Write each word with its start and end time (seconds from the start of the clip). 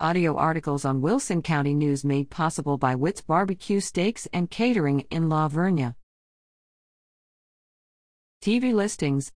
Audio 0.00 0.34
articles 0.36 0.84
on 0.84 1.02
Wilson 1.02 1.40
County 1.40 1.72
News 1.72 2.04
made 2.04 2.28
possible 2.28 2.76
by 2.76 2.96
Witt's 2.96 3.20
Barbecue 3.20 3.78
Steaks 3.78 4.26
and 4.32 4.50
Catering 4.50 5.06
in 5.08 5.28
La 5.28 5.48
Vernia. 5.48 5.94
TV 8.42 8.74
listings 8.74 9.30